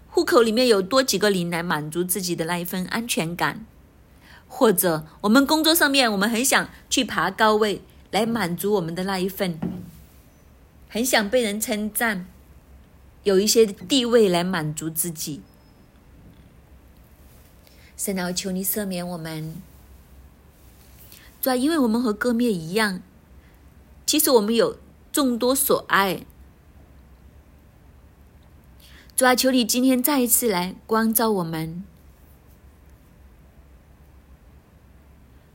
[0.07, 3.65] 户口里面有多几个零来满足自己的那一份安全感，
[4.47, 9.59] 或者我们工作上面，我们很想去爬高位来满足我们的那一份，
[10.87, 12.27] 很想被人称赞。
[13.23, 15.41] 有一些地位来满足自己，
[17.97, 19.53] 神啊，求你赦免我们，
[21.41, 23.01] 主要因为我们和割灭一样，
[24.11, 24.77] 其实我们有
[25.13, 26.25] 众多所爱，
[29.15, 31.85] 主要求你今天再一次来光照我们，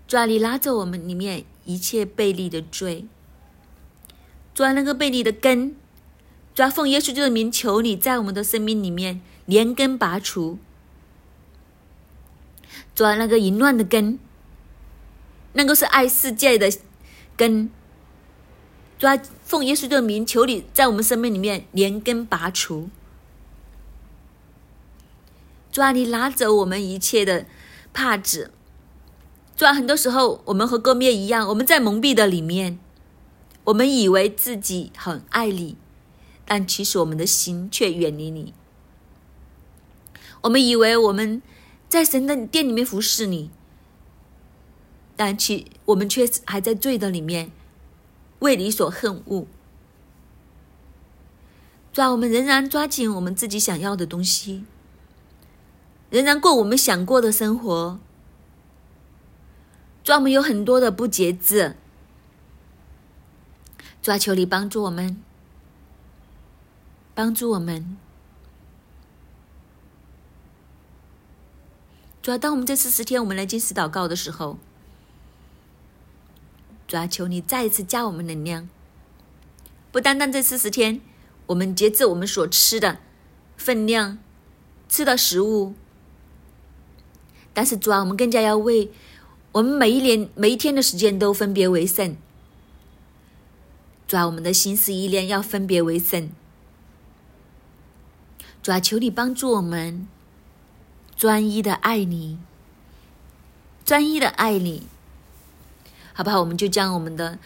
[0.09, 3.05] 主要你拉着我们里面一切背离的罪，
[4.55, 5.77] 主要那个背离的根。
[6.55, 10.59] 抓奉耶稣的名，求你在我们的生命里面连根拔除，
[12.95, 14.19] 抓那个淫乱的根，
[15.53, 16.73] 那个是爱世界的
[17.37, 17.71] 根。
[18.99, 22.89] 抓奉耶稣的名，求你在我们生命里面连根拔除，
[25.71, 27.47] 抓你拿走我们一切的
[27.93, 28.51] 帕子。
[29.55, 32.79] 抓很多时候，我们和哥面一样，我们在蒙蔽的里面，
[33.65, 35.77] 我们以为自己很爱你。
[36.45, 38.55] 但其实我们的心却远离你。
[40.43, 41.43] 我们以为我们
[41.89, 43.51] 在神的殿里面服侍你，
[45.17, 47.51] 但其我们却还在罪的里面
[48.41, 49.47] 为你所恨恶。
[51.93, 54.65] 抓我们仍然抓紧我们自己想要的东西，
[56.11, 57.99] 仍然过我们想过的生活。
[60.05, 61.77] 抓我们有很多的不节制。
[64.03, 65.21] 抓求你帮助我们。
[67.15, 67.97] 帮助我们，
[72.21, 74.59] 主要当我们这四十天我们来进食祷告的时候，
[76.87, 78.69] 主要求你再一次加我们能量。
[79.91, 81.01] 不单单这四十天，
[81.47, 82.99] 我们节制我们所吃的
[83.57, 84.19] 分量，
[84.89, 85.75] 吃的食物，
[87.53, 88.91] 但是主要我们更加要为
[89.53, 92.17] 我们每一年每一天的时间都分别为圣。
[94.07, 96.31] 主要我们的心思意念要分别为圣。
[98.63, 100.07] 主啊，求你帮助我们，
[101.17, 102.39] 专一的爱你，
[103.85, 104.83] 专一的爱你，
[106.17, 106.41] 好不好？
[106.41, 107.39] 我们就将我们的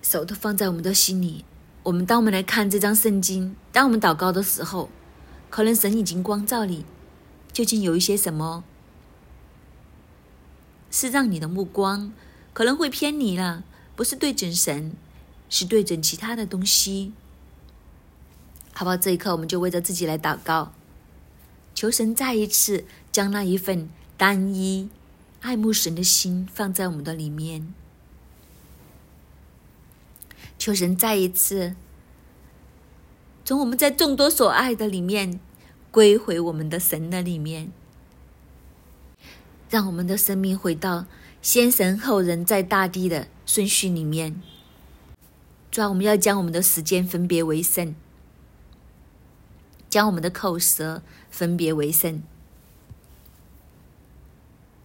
[0.00, 1.44] 手都放在我们的心里。
[1.82, 4.88] 我们当我们来看这张圣经，当我们祷告的时候，
[5.50, 6.86] 可能神已经光照你，
[7.52, 8.64] 究竟有一些什么，
[10.90, 12.10] 是让你的目光
[12.54, 13.62] 可能会偏离了，
[13.94, 14.94] 不是对准神，
[15.50, 17.12] 是对准其他的东西。
[18.72, 18.96] 好不好？
[18.96, 20.72] 这一刻，我们就为着自己来祷告，
[21.74, 24.88] 求神再一次将那一份单一
[25.40, 27.72] 爱慕神的心放在我们的里面。
[30.58, 31.74] 求神再一次
[33.44, 35.40] 从我们在众多所爱的里面
[35.90, 37.72] 归回我们的神的里面，
[39.70, 41.06] 让我们的生命回到
[41.40, 44.42] 先神后人在大地的顺序里面。
[45.70, 47.94] 主要我们要将我们的时间分别为圣。
[49.88, 52.22] 将我们的口舌分别为圣，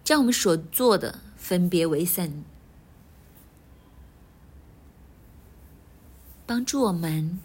[0.06, 2.44] 将我们所做的分别为圣，
[6.46, 7.40] 帮助我们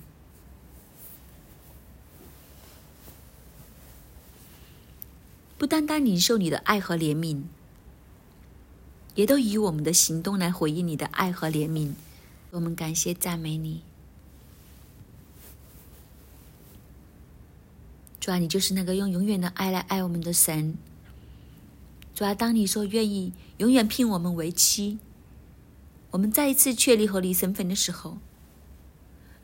[5.57, 7.45] 不单单领受你的爱和怜悯，
[9.15, 11.95] 也都以我们的行动来回应你的爱和怜悯。
[12.51, 13.81] 我们感谢赞美你。
[18.19, 20.77] 主啊，你就是那个用永远的爱来爱我们的神。
[22.21, 24.99] 主啊，当你说愿意永远聘我们为妻，
[26.11, 28.19] 我们再一次确立和你身份的时候，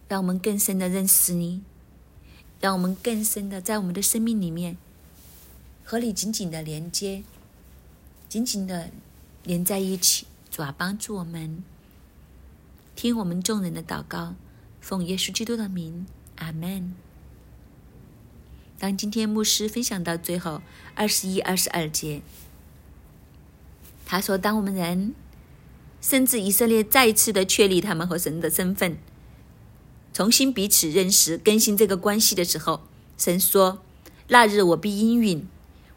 [0.07, 1.63] 让我们更深的认识你，
[2.61, 4.78] 让我们更深的在我们的生命里面
[5.84, 7.23] 和你紧紧的连接，
[8.30, 8.91] 紧紧的
[9.41, 10.28] 连在一起。
[10.51, 11.63] 主啊，帮助我们，
[12.95, 14.36] 听我们众人的祷告，
[14.80, 16.05] 奉耶稣基督的名，
[16.36, 16.93] 阿门。
[18.78, 20.61] 当今天牧师分享到最后
[20.93, 22.21] 二十一、二十二节，
[24.10, 25.14] 他说：“当我们人，
[25.99, 28.97] 甚至以色列再次的确立他们和神的身份，
[30.14, 32.84] 重新彼此认识、更新这个关系的时候，
[33.18, 33.84] 神说
[34.30, 35.45] ：‘那日我必应允，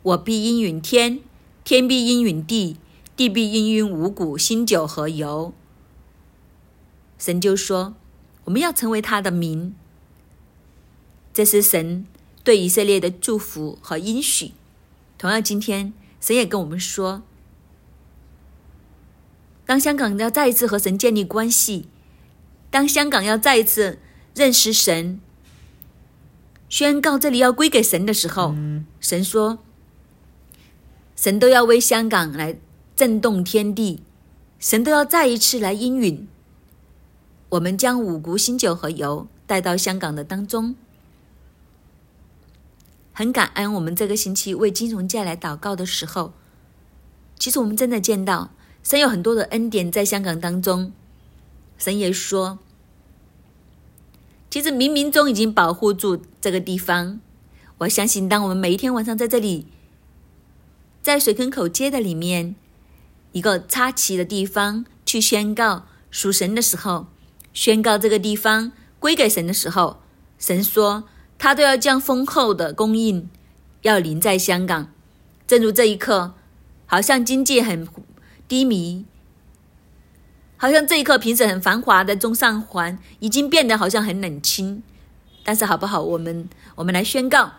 [0.03, 1.21] 我必应允天，
[1.63, 2.79] 天必应允地，
[3.17, 5.55] 地必应允五谷、新酒和油。’”
[7.17, 7.95] 神就说
[8.47, 9.73] ：“我们要成为他的民。”
[11.33, 12.05] 这是神
[12.43, 14.51] 对以色列的祝福和应许。
[15.17, 17.23] 同样，今天神也跟我们说
[19.71, 21.87] ：“当香港要再一次和神建立关系，
[22.73, 24.01] 当香港要再一次
[24.35, 25.21] 认识神，
[26.69, 28.53] 宣告这里要归给神的时候，
[28.99, 29.61] 神说：
[31.15, 32.59] 神都要为香港来
[32.97, 34.03] 震动天地，
[34.59, 36.27] 神都要再一次来应允。”
[37.51, 40.75] 我们将五谷、新酒和油带到香港的当中，
[43.13, 43.73] 很感恩。
[43.75, 46.33] 我们这个星期为金融界来祷告的时候，
[47.39, 48.51] 其实我们真的见到
[48.83, 50.93] 神有很多的恩典在香港当中。
[51.79, 52.59] 神也说，
[54.51, 57.21] 其实冥冥中已经保护住这个地方。
[57.79, 59.67] 我相信，当我们每一天晚上在这里，
[61.01, 62.55] 在水坑口街的里面
[63.33, 67.07] 一个插旗的地方去宣告属神的时候。
[67.53, 68.71] 宣告这个地方
[69.01, 70.01] 归给神的时候，
[70.39, 71.05] 神说
[71.37, 73.29] 他都要将丰厚的供应
[73.83, 74.93] 要临在香港。
[75.47, 76.35] 正如这一刻，
[76.87, 77.89] 好像经济很
[78.51, 79.05] 低迷，
[80.57, 84.83] 好像这一刻平时很繁华的中上环已经变得好像很冷清。
[85.45, 86.03] 但是好不好？
[86.03, 87.53] 我们我们来宣告：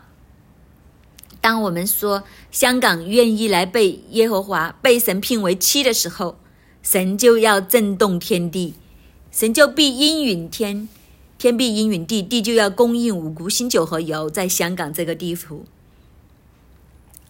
[1.39, 6.37] 当我们说香港愿意来被耶和华被神聘为妻的时候，
[6.83, 8.73] 神就要震动天地。
[9.31, 10.89] 神就必应允天，
[11.37, 15.63] 天必应允地，地就要供应五谷、新酒和油，在香港这个地图。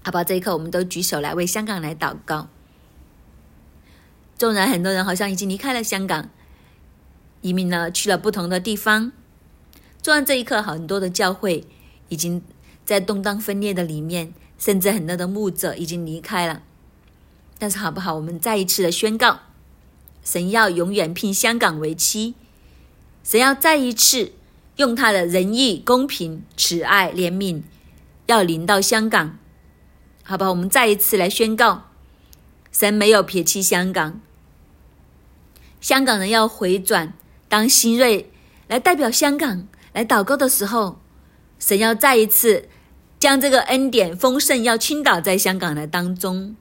[0.01, 2.47] 好吧，这一刻我们都举手来为香港来祷告。
[4.41, 6.27] 纵然很多人好像已经离开了香港，
[7.41, 9.11] 移民了去了不同的地方，
[10.01, 11.67] 纵然这一刻很多的教会
[12.09, 12.41] 已经
[12.83, 16.63] 在动荡分裂的里面，甚至很多的牧者已经离开了，
[17.59, 18.15] 但是好不好？
[18.15, 19.41] 我们再一次的宣告。
[20.23, 22.33] 神要永远聘香港为妻，
[23.23, 24.31] 神要再一次
[24.77, 27.61] 用他的仁义、公平、慈爱、怜悯，
[28.25, 29.37] 要临到香港，
[30.23, 30.49] 好吧？
[30.49, 31.91] 我们再一次来宣告，
[32.71, 34.19] 神没有撇弃香港，
[35.81, 37.11] 香港人要回转。
[37.49, 38.31] 当新锐
[38.67, 41.01] 来代表香港来祷告的时候，
[41.59, 42.69] 神要再一次
[43.19, 46.55] 将这个恩典丰盛要倾倒在香港的当中，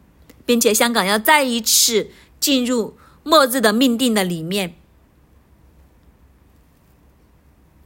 [0.44, 2.08] 并且香港要再一次
[2.40, 2.96] 进入。
[3.22, 4.76] 末日的命定的里面，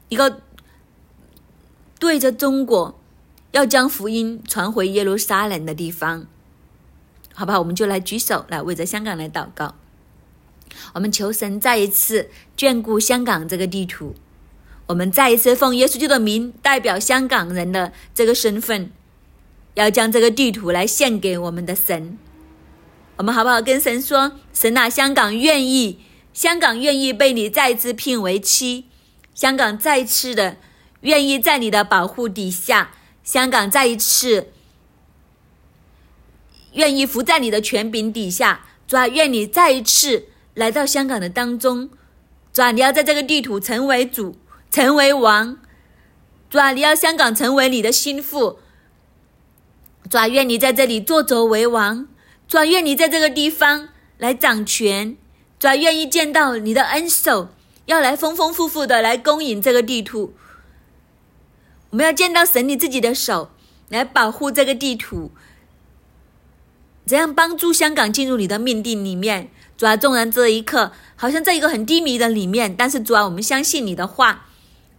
[0.09, 0.41] 一个
[1.99, 3.01] 对着中国
[3.51, 6.29] 要将福音传回耶路撒冷的地方，
[7.35, 9.75] 好吧，我们就来举手来为着香港来祷告。
[10.95, 14.15] 我们求神再一次眷顾香港这个地图，
[14.87, 18.91] 我们再一次奉耶稣基督的名，代表香港人的这个身份，
[19.75, 22.19] 要将这个地图来献给我们的神。
[23.17, 26.01] 我们好不好跟神说，神啊，香港愿意，
[26.33, 28.87] 香港愿意被你再次聘为妻，
[29.35, 30.57] 香港再次的
[31.03, 34.49] 愿意在你的保护底下，香港再一次
[36.73, 41.91] 愿意伏在你的权柄底下，主啊，愿你再一次来到香港的当中，
[42.53, 44.37] 主啊，你要在这个地图成为主，
[44.71, 45.59] 成为王，
[46.49, 48.59] 主啊，你要香港成为你的心腹，
[50.09, 52.07] 主啊，愿你在这里坐着为王。
[52.47, 53.89] 主愿你在这个地方
[54.19, 55.17] 来掌权，
[55.59, 57.49] 主愿意见到你的恩手，
[57.87, 60.35] 要来丰丰富富的来供应这个地图。
[61.91, 63.51] 我们要见到神你自己的手
[63.89, 65.33] 来保护这个地图，
[67.07, 69.51] 怎样帮助香港进入你的命定里面？
[69.77, 74.47] 主啊，纵然这一刻好像在一个很低迷的里面，但是主啊，我们相信你的话，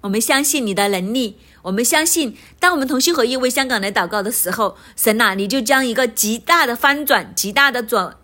[0.01, 1.37] 我们相信你的能力。
[1.63, 8.15] 我们相信，当我们同心合意为香港来祷告的时候，神呐，你就将一个极大的翻转、极大的转，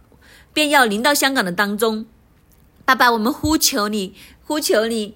[0.53, 2.05] 便要临到香港的当中。
[2.85, 5.15] 爸爸，我们呼求你，呼求你，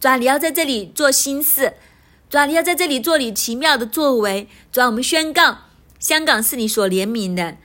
[0.00, 1.74] 主啊，你要在这里做新事，
[2.28, 4.48] 主啊，你要在这里做你奇妙的作为。
[4.72, 5.58] 主啊，我们宣告，
[6.00, 7.58] 香港是你所怜悯的。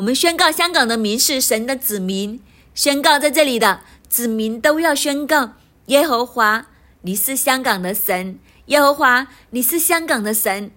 [0.00, 2.40] 我们宣告，香港的民是神的子民。
[2.74, 5.52] 宣告在这里的子民都要宣告
[5.86, 6.68] 耶和华。
[7.02, 10.70] 你是香港的神，耶和华，你是香港的神，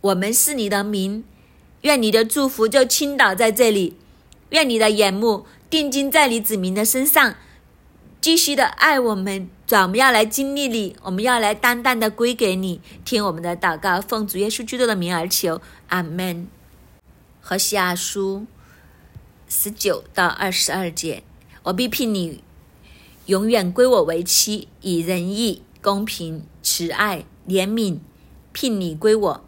[0.00, 1.24] 我们是你的民，
[1.80, 3.96] 愿你的祝福就倾倒在这里，
[4.50, 7.34] 愿你的眼目定睛在你子民的身上，
[8.20, 9.50] 继续的爱我们。
[9.66, 12.80] 主，我们要来经历你，我们要来单单的归给你。
[13.04, 16.46] 听我们的祷告，奉主耶稣基督的名而求，阿门。
[17.44, 18.46] 和西阿书
[19.48, 21.24] 十九到二十二节，
[21.64, 22.40] 我必聘你
[23.26, 27.98] 永远归我为妻，以仁义、公平、慈爱、怜悯
[28.52, 29.44] 聘你归我，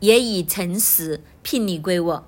[0.00, 2.26] 也以诚实聘你归我，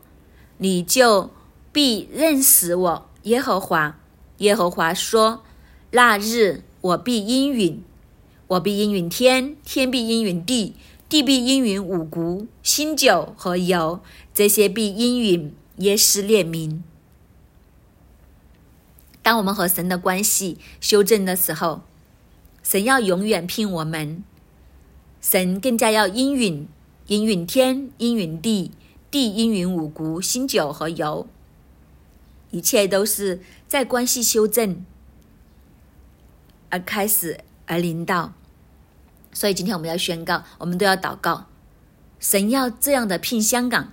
[0.58, 1.30] 你就
[1.72, 3.98] 必认识我耶和华。
[4.38, 5.42] 耶和华说
[5.90, 7.82] ：“那日我必应允，
[8.46, 10.76] 我必应允天，天必应允地，
[11.14, 14.00] 地必应允五谷、新酒和油，
[14.34, 16.82] 这些必应允耶斯列民。”
[19.22, 21.82] 当我们和神的关系修正的时候，
[22.64, 24.24] 神要永远聘我们，
[25.20, 26.66] 神更加要应允，
[27.06, 28.72] 应允天，应允地，
[29.08, 31.28] 地应允五谷、新酒和油，
[32.50, 34.84] 一切都是在关系修正
[36.70, 38.32] 而开始而临到。
[39.34, 41.44] 所以今天我们要宣告，我们都要祷告，
[42.18, 43.92] 神要这样的聘香港，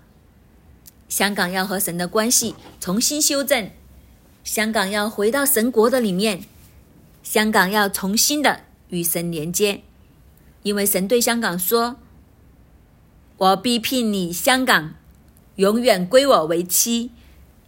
[1.10, 3.70] 香港要和神的关系重新修正。
[4.44, 6.46] 香港要回到神国的里面，
[7.22, 9.84] 香港要重新的与神连接，
[10.64, 11.98] 因为神对香港说
[13.38, 14.96] ：“我必聘你香港，
[15.58, 17.12] 永远归我为妻，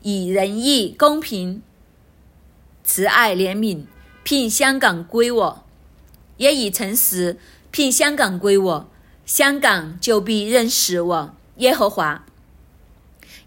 [0.01, 1.61] 以仁义、公平、
[2.83, 3.85] 慈爱、怜悯
[4.23, 5.62] 聘香港归我，
[6.43, 7.39] 也以诚实
[7.71, 8.89] 聘香港归我，
[9.25, 12.25] 香港就必认识我耶和华。”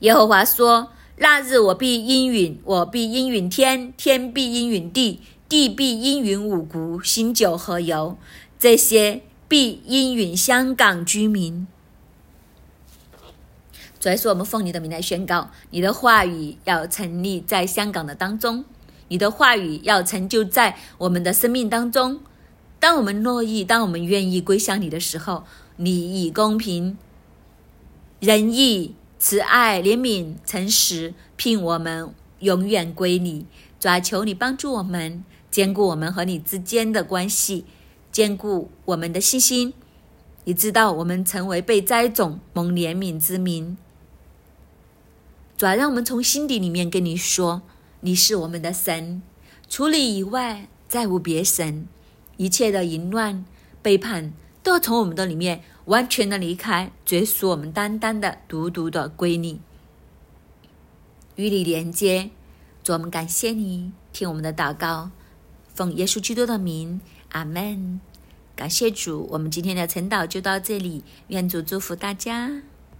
[0.01, 0.90] 耶和华说。
[1.18, 8.18] 那日我必应允，我必应允天，天必应允地，地必应允五谷、新酒和油，
[8.59, 11.66] 这些必应允香港居民。
[13.99, 18.66] 主要是我们奉你的名来宣告，你的话语要成立在香港的当中，
[19.09, 22.20] 你的话语要成就在我们的生命当中。
[22.79, 25.45] 当我们乐意，当我们愿意归向你的时候，
[25.77, 26.97] 你以公平、
[28.20, 28.95] 仁义。
[29.18, 33.47] 慈爱、怜悯、诚实，聘我们永远归你。
[33.81, 37.64] 主啊，求你帮助我们，兼顾我们和你之间的关系，
[38.12, 39.72] 兼顾我们的信心。
[40.45, 43.79] 你知道我们成为被栽种、蒙怜悯之民。
[45.57, 47.62] 主啊，让我们从心底里面跟你说，
[48.03, 49.22] 你是我们的神，
[49.66, 51.89] 除你以外再无别神。
[52.37, 53.45] 一切的淫乱、
[53.82, 54.32] 背叛，
[54.62, 55.62] 都要从我们的里面。
[55.87, 59.61] 完全的离开，追属我们单单的、独独的归你，
[61.37, 62.30] 与你连接。
[62.82, 65.12] 主，我们感谢你，听我们的祷告，
[65.72, 68.01] 奉耶稣基督的名，阿门。
[68.57, 72.62] 感谢主，我们今天的晨祷就到这里，愿主祝福大家。